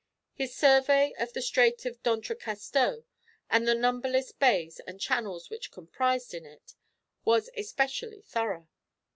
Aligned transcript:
His 0.33 0.55
survey 0.55 1.13
of 1.19 1.31
the 1.33 1.43
strait 1.43 1.85
of 1.85 2.01
D'Entrecasteaux, 2.01 3.03
and 3.51 3.67
the 3.67 3.75
numberless 3.75 4.31
bays 4.31 4.79
and 4.87 4.99
channels 4.99 5.47
comprised 5.69 6.33
in 6.33 6.43
it, 6.43 6.73
was 7.23 7.51
especially 7.55 8.23
thorough. 8.23 8.67